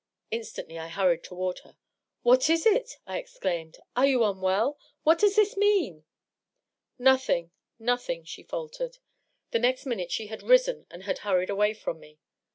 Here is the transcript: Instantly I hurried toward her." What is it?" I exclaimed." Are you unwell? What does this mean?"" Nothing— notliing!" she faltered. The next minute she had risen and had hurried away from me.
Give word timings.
Instantly 0.31 0.79
I 0.79 0.87
hurried 0.87 1.23
toward 1.23 1.59
her." 1.59 1.77
What 2.23 2.49
is 2.49 2.65
it?" 2.65 2.97
I 3.05 3.19
exclaimed." 3.19 3.77
Are 3.95 4.07
you 4.07 4.23
unwell? 4.23 4.79
What 5.03 5.19
does 5.19 5.35
this 5.35 5.55
mean?"" 5.55 6.05
Nothing— 6.97 7.51
notliing!" 7.79 8.25
she 8.27 8.41
faltered. 8.41 8.97
The 9.51 9.59
next 9.59 9.85
minute 9.85 10.11
she 10.11 10.25
had 10.25 10.41
risen 10.41 10.87
and 10.89 11.03
had 11.03 11.19
hurried 11.19 11.51
away 11.51 11.75
from 11.75 11.99
me. 11.99 12.17